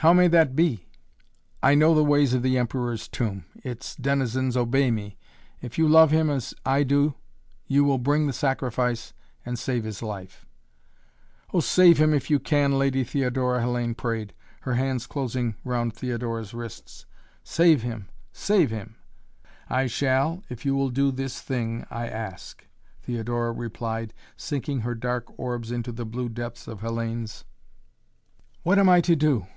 [0.00, 0.86] "How may that be?"
[1.64, 3.44] "I know the ways of the Emperor's Tomb.
[3.64, 5.16] Its denizens obey me!
[5.60, 7.14] If you love him as I do
[7.66, 9.12] you will bring the sacrifice
[9.44, 10.46] and save his life."
[11.52, 16.54] "Oh, save him if you can, Lady Theodora," Hellayne prayed, her hands closing round Theodora's
[16.54, 17.04] wrists.
[17.42, 18.94] "Save him save him."
[19.68, 22.64] "I shall, if you will do this thing, I ask,"
[23.02, 27.44] Theodora replied, sinking her dark orbs into the blue depths of Hellayne's.
[28.62, 29.48] "What am I to do?"